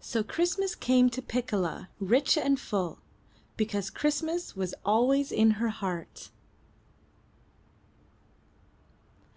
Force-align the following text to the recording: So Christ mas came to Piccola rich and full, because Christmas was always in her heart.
So 0.00 0.24
Christ 0.24 0.58
mas 0.58 0.74
came 0.74 1.08
to 1.10 1.22
Piccola 1.22 1.88
rich 2.00 2.36
and 2.36 2.58
full, 2.58 2.98
because 3.56 3.90
Christmas 3.90 4.56
was 4.56 4.74
always 4.84 5.30
in 5.30 5.52
her 5.52 5.68
heart. 5.68 6.30